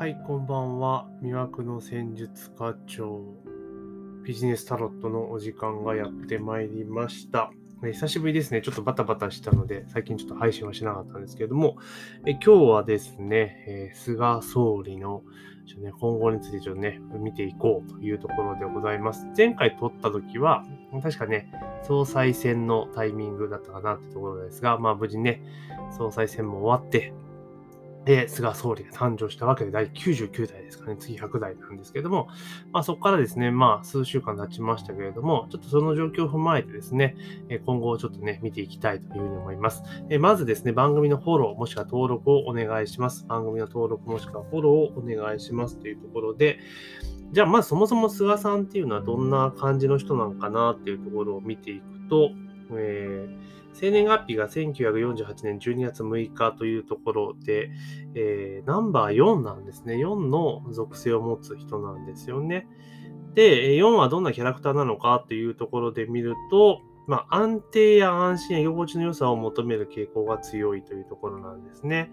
[0.00, 1.06] はい、こんばんは。
[1.22, 3.20] 魅惑の戦術課長、
[4.24, 7.50] ビジネスタロットのお時間がやってまいりました。
[7.82, 8.62] 久しぶりですね。
[8.62, 11.76] ちょっとバタバタしたので、最近ちょっと配信はしなかったんですけれども、
[12.24, 15.22] え今日はですね、え、菅総理の
[15.82, 19.26] ね、今後についてちょっとね、見ていこうというところでございます。
[19.36, 20.64] 前回撮った時は、
[21.02, 25.42] 確かね、総裁選のタイミングだったかなってところですが、まあ無事ね、
[25.90, 27.12] 総裁選も終わって、
[28.04, 32.28] で、菅総理が誕生したわけで、第99代ですかね、次100代なんですけれども、
[32.72, 37.16] まあ、そこからですね、まあ、数週間経ちましたけれども、ちょっとその状況を踏まえてですね、
[37.66, 39.82] 今後ちょっとね、見ていきたいというふうに思います。
[40.08, 43.26] えまずですね、番組のフォロー、もしくは登録をお願いします。
[43.26, 46.58] 番組の登録もしくはフォローをお願いしますというところで、
[47.32, 52.30] じゃあ、まずそもそも菅さんっていうのはどんな感じの人なのかなっていうところを見ていくと、
[52.78, 57.70] えー生年月日が1948年12月6日というところで、
[58.14, 59.94] えー、ナンバー4なんですね。
[59.94, 62.66] 4の属性を持つ人なんですよね。
[63.34, 72.10] で、4はどんなキャラクターなのかというところで見ると、まあ、安定や安心や居心地の良さを求める傾向が強いというところなんですね。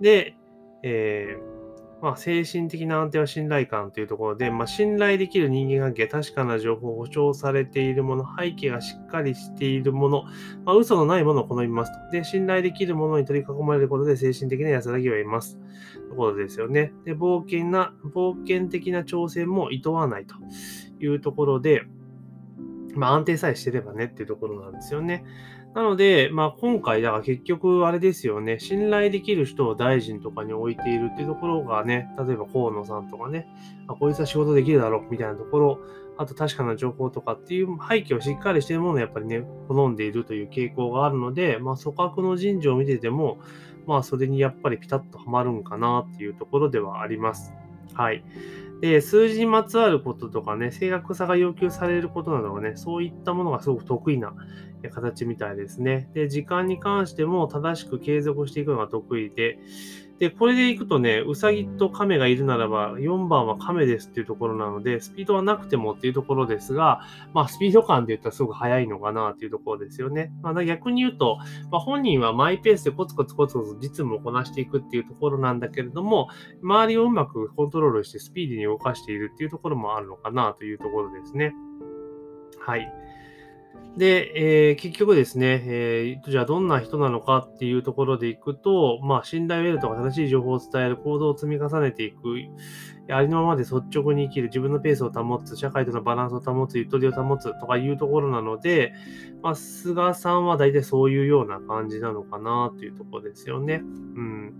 [0.00, 0.36] で、
[0.82, 1.63] えー
[2.00, 10.24] まあ、精神的な安定は信頼感というところで、まあ、信頼できる人間関係、確かな情報、保証されているもの、背景がしっかりしているもの、
[10.64, 12.10] まあ、嘘のないものを好みますと。
[12.10, 15.58] で、信頼できるものに取り囲まれることで精神的な安らぎを得ます。
[16.10, 16.92] ところですよね。
[17.04, 20.34] で、冒険な、冒険的な挑戦も厭わないと
[21.00, 21.82] いうところで、
[22.94, 25.24] まあ、安定さえしてればねっていうところなんですよね。
[25.74, 33.48] なので、まあ、今回、だから結局あれですよね、信頼できる人を大臣とかに置いているっていうところがね、例えば河野さんとかね、
[33.88, 35.80] あこいつは仕事できるだろうみたいなところ、
[36.16, 43.38] あと確かな情報とかっていう背景をしっかりしているものをやっぱりね、好んでいるという傾向があるので、まあ、組閣の人事を見てても、
[43.86, 47.52] まあ、それにやっぱりピタッとはまるんかなっていうところではあります。
[47.94, 48.24] はい。
[48.84, 54.34] で、数字にまつわることとかね、正確さが要求されることなどはね、そういったものがすごく得意な
[54.92, 56.10] 形みたいですね。
[56.12, 59.58] で、時間に関しても正しく継続していくのが得意で、
[60.24, 67.02] で、これでいくとね、うさぎと亀がいるならば、4番は亀ですっていうところなので、スピードはなくてもっていうところですが、
[67.34, 70.32] まあ、スピード感で言ったらすごく速いのかなっていうところですよね。
[70.40, 71.36] まあ、逆に言うと、
[71.70, 76.28] まあ、本人はマイペースでコツコツコツコツ実務をこなしていくっていうところなんだけれども、
[76.62, 81.54] 周りをうまくコントロールしてスピーディーに動かしているっていうところもあるのかなというところですね。
[82.60, 82.90] はい。
[83.96, 92.18] で、えー、結局ですね、えー、じゃあどんな人なのかっていうところでいくと、まあ、信頼を得るとか正しい情報を伝える行動を積み重ねていく、
[93.08, 98.92] ありのままで率直に生きる、自分のペースを保つ、社会とのバランスを保つ、ゆとりを保つとかいうところなので、
[99.42, 103.82] まあ、菅さんは大体そういうような感じなのかなというところですよね。
[103.84, 103.86] う
[104.20, 104.54] ん。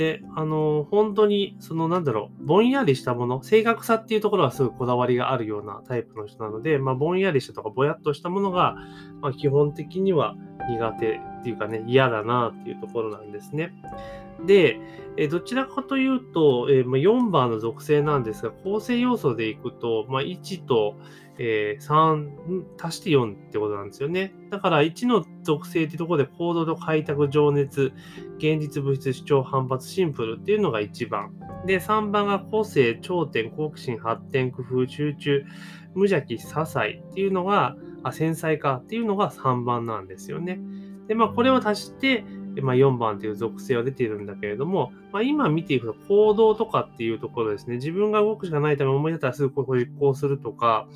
[0.00, 8.76] で、あの、本当に、その、なんだろう、ぼんやりしたもの、正確さっていうところはすごいこだわりがあるようなタイプの人なので、まあ、ぼんやりしたとか、ぼやっとしたものが、
[9.20, 10.36] まあ、基本的には
[10.70, 13.74] 苦手っていうかね、嫌だなっていうところなんですね。
[14.46, 14.80] で、
[15.18, 20.94] えどちらかというと、えま4番の属性なんですが、構成要素でいくと、まあ、1と、
[21.42, 24.34] え3足して4ってことなんですよね。
[24.50, 27.92] だから1の属性ってところで行動と開拓、情熱、
[28.36, 31.32] 現実物質、主張、反発、シンプルっていうのが1番。
[31.66, 35.44] で、3番が個性、頂点、好奇心、発展、工夫、集中、
[35.94, 40.60] 無邪気、些細っていうのが、あ繊細かっていうのが3番なんですよね。
[41.08, 42.22] で、まあ、これを足して、
[42.54, 50.88] でまあ、4番という属性は出ているんだけれども、まあ、今見ていくと行動とかっていうところですね、自分が動くしかないため思い出ったらすぐこう実行するとか、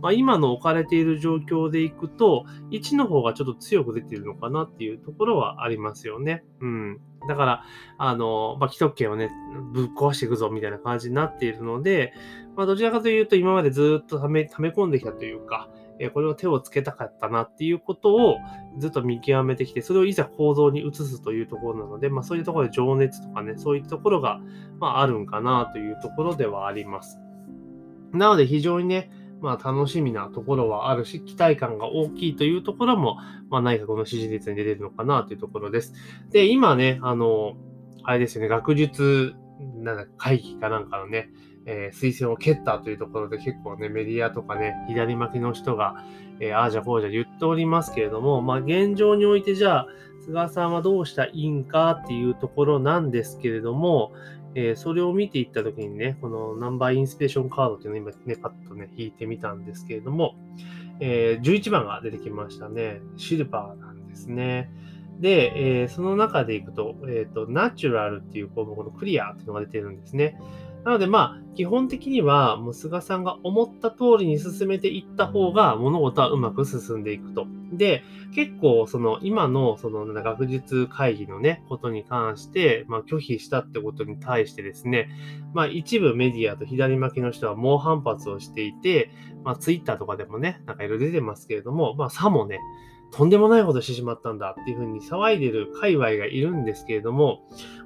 [0.00, 6.44] まあ、今の置かれている状況でいくと、1の方がちょっと強く出ているのかなっていうところはありますよね。
[6.60, 7.00] うん。
[7.28, 7.64] だから、
[7.98, 9.30] あの、まあ、既得権をね、
[9.72, 12.14] ぶっ壊していくぞみたいな感じになっているので、
[12.56, 15.68] まあ、どちらかというと今までずっと溜め溜め込んできたというか、
[16.00, 18.38] えこれを手をつけたかったなっていうことを
[18.78, 24.40] ずっと見極めてきて、それをいざ行動に移すというところなので、まあ、そういうところで情熱とかね、そういったところが、
[24.78, 27.18] まあ、あるんかなというところではあります。
[28.12, 29.10] なので非常にね、
[29.42, 33.18] まあ、楽しみなところはあるし、期待感が大きいというところも、
[33.50, 35.92] まあ、何かこの支持率に出てるのかなというところです。
[36.30, 37.54] で、今ね、あの、
[38.04, 39.34] あれですよね、学術、
[39.76, 41.30] なんだ、会議かなんかのね、
[41.72, 46.04] えー、推薦を蹴ったというところで結構ね、メディアとかね、左巻きの人が、
[46.40, 49.86] えー、ああじゃこうじゃ言っておりますけれども、まあ現状においてじゃあ、
[50.24, 54.12] 菅さんはどうしたらいいんかっていうところなんですけれども、
[54.56, 60.34] えー、それを見ていったときにね、このナンバーインスピレーションカードっていうのを今ね、パッとね、引いてみたんですけれども、
[60.98, 63.00] えー、11番が出てきましたね。
[63.16, 64.70] シルバーなんですね。
[65.20, 70.38] で、えー、その中でいくと、えっ、ー、と、ナチュラルっていう項目のクリアっていうのが出てるんですね。
[70.84, 77.46] なのでまあ、基本的には、もう菅さんが思った通りに進めていった方が、物事はうまく進んでいくと。
[77.72, 78.02] で、
[78.34, 85.10] 結構、その、今の、その、学術会議のね、ことに関して、まあ、拒否したってことに対してですね、
[85.52, 89.10] まあ、一部メディアと左巻きの人は猛反発をしていて、
[89.44, 92.60] まあ、ツイッターとかでもね、なんかいろいろ出てますけれども、まあ、さもね、
[93.12, 97.40] とんでもないことしてしまったんだっていうふうに騒いでる界隈がいるんですけれども、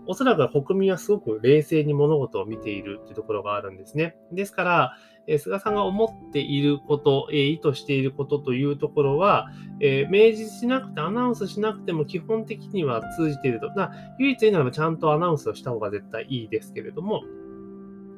[0.07, 4.17] おそらく国民はすごく冷静に物事を見ているっていうところがあるんですね。
[4.33, 4.97] ですから、
[5.27, 9.49] え菅さんが思っていること、え意図していることというところは、
[9.81, 13.71] え明示しなくて、アナウンスしなくても基本的には通じていると。
[14.19, 17.23] 唯一言うならばちゃんとアナウンスをした方が絶対いいですけれども、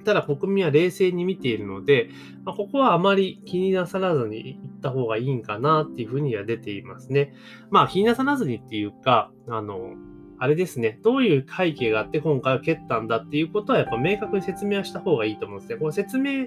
[0.07, 2.11] ただ国民は冷静に見ているので、
[2.45, 7.35] まあ、ここはあまり気になさらずに行った方がいいんかなっていうふうには出ていますね。
[7.71, 9.95] まあ気になさらずにっていうか、あの、
[10.39, 15.79] あれですね、どういう背景があって今回は蹴ったんだっていうことはやっぱ明確に説明はした方がいいと思うんですね。
[15.79, 16.47] この説明、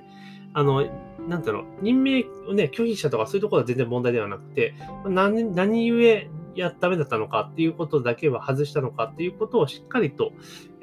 [0.53, 0.87] あの、
[1.27, 4.73] なんていうの、任命をね、拒否したとかそういうところは全然問題ではなくて、
[5.05, 6.29] 何、何故
[6.59, 10.33] や、ダメだったのかっていうことだけは外したのかっていうことをしっかりと、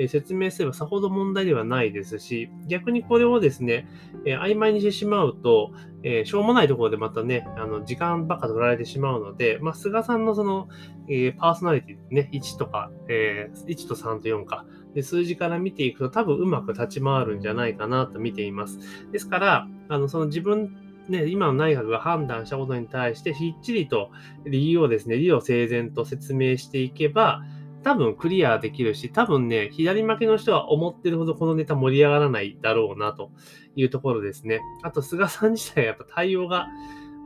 [0.08, 3.88] 説明すればさほど問題ではないですし、逆にこれをですね、
[4.25, 10.69] 曖昧にしてしまうと、えしょうもないところでまたね、あの時間ばっか取られてしまうので、まあ、菅さんのその、
[11.08, 18.78] えパーソナリティね、1とか、え1と3と4か、で数字から見ていくと多分うまく立ち回るんじゃないかなと見ています。
[19.12, 24.11] ですから、あのその自分ね、今の内閣が判断したことに対して、きっちりと
[24.44, 27.43] 理由をですね、理を整然と説明していけば、
[27.82, 33.31] 多分クリアできるし、多分ね、左負けの人は思ってるほどこのネタ盛り上がらないだろうなと
[33.76, 34.61] いうところですね。
[34.82, 36.67] あと、菅さん自体はやっぱ対応が、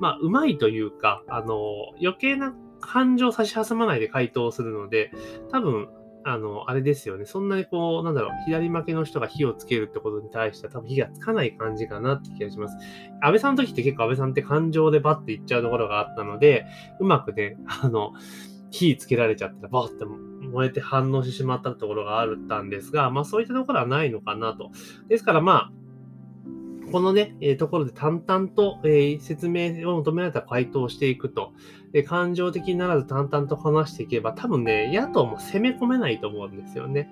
[0.00, 1.56] まあ、うまいというか、あの、
[2.00, 5.12] 余計な感情を差し挟まないで回答するので、
[5.50, 5.88] 多分、
[6.24, 7.24] あの、あれですよね。
[7.24, 12.76] そんなにこう、なんだろう、左負けの人が火をつけるってことに対しては多分火がつかない感じかなって気がします。
[13.22, 16.66] 安倍さんの時って結構安倍さんって感情でバッていっちゃうところがあったので、
[16.98, 18.12] うまくね、あの、
[18.70, 24.70] 火つけられちゃったらバーって燃えて反応してしまったところがあったんですが、まあそういったところはないのかなと。
[25.08, 25.72] ですからまあ、
[26.90, 31.52] このね、えー、ところで淡々と、えー、説明を求められた回答をしていくと、
[31.92, 37.10] で感情的にならず淡々と話していけば、多分ね、野党も攻め込めないと思うんですよね。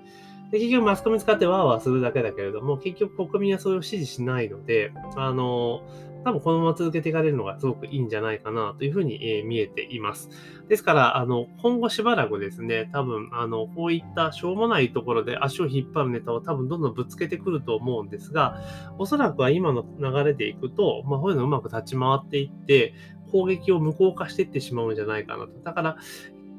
[0.51, 5.81] で結局マスコミ使ってワーワーするだけだけれども、結局国民はそれを支持しないので、あの
[6.23, 10.29] 多分このまま続けていかれるのがすごくいいんじゃないかなというふうに、えー、見えています。
[10.67, 18.61] ですから、あの、今後しばらくですね、多分、あの、こういったしょうもないところで足を引っ張るネタを多分どんどんぶつけてくると思うんですが、
[18.97, 22.93] おそらくは今の流れでいくと、まあ、こういうのうまく立ち回っていって、
[23.31, 25.51] 攻撃を無効化していってしまうんじゃないかなと。
[25.63, 25.97] だから、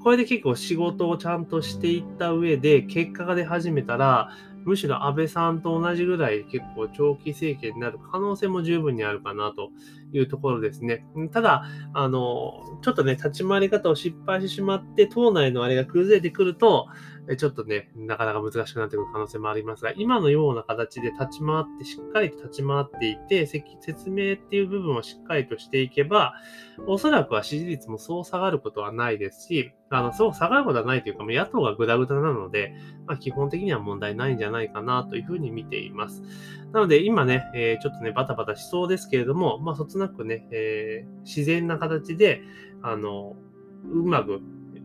[0.02, 4.30] これで結構仕事をちゃんとしていった上で、結果が出始めたら、
[4.64, 9.70] むしろ安倍さんと同じぐらい結構長期政権になる可能性も十分にあるかなと
[10.12, 11.06] いうところですね。
[11.32, 11.64] ただ、
[11.94, 16.88] あの、ちょっとね、立ち回り方を失敗してしまって、党内のあれが崩れてくると、
[17.36, 26.34] ちょっとね、なかなか難しくなってくる可能性もありますが、今のような形で立ち回って、しっかりと立ち回っていて、説明っていう部分をしっかりとしていけば、
[26.86, 32.74] おそらくは支持率もそう下がることはないですし、あの、そう下がることはないというか、もう野党がぐだぐだなので、
[33.06, 36.22] まあ、基本的には問題ないんじゃないかなというふうに見ています。
[36.72, 42.42] なので、今ね、えー、ちょっとね、バタバタしそうですけれども、まあ、そつなくね、えー、自然な形で、
[42.82, 43.36] あの、
[43.84, 44.40] うまく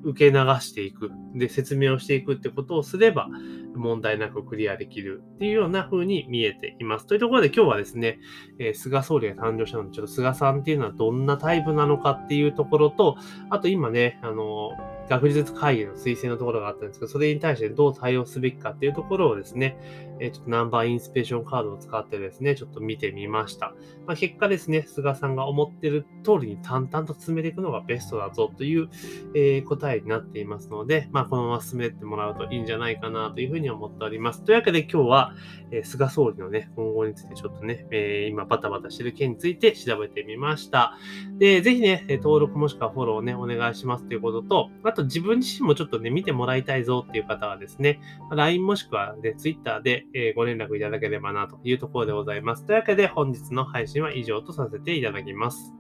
[0.06, 1.12] 受け流していく。
[1.34, 3.28] で、説明をしていくってことをすれば、
[3.76, 7.08] 問題なくクリアできるっていうような風に見えています。
[7.08, 8.20] というところで今日はですね、
[8.60, 13.18] えー、菅総理が誕生したので、ちょっと菅さんっていうのはどんなタイプなのかっていうところと、
[13.50, 14.72] あと今ね、あの、
[15.10, 19.78] 学術会議の推薦のところがあったんですけど、それに対してどう対応すべきかっていうところをですね、
[20.20, 23.74] えちょっとナンバーインスペーションカードを使ってですね、ちょっと見てみました。
[24.06, 28.90] まあ、結果ですね、菅さんが思ってる通りに淡々と進めていくのがベストだぞという、
[29.36, 34.44] え、答えになっていますので、まあ、このまま進めてもらうといいんじゃないかなというふうに思っております。
[34.44, 35.34] というわけで今日は、
[35.72, 40.98] え、菅総理のね、今後についてちょっとね、え、今バタバタしてる件について調べてみました。
[41.38, 48.00] で、ぜひね、登録もしくはフォローをね、お願いしますということと、あと自分自身もちょっとね、見てもらいたいぞっていう方はですね、
[48.32, 52.66] LINE もしくはね、Twitter で、えご連絡いただければなというところでございます。
[52.66, 55.74] というわけで本日の配信は以上とさせていただきます。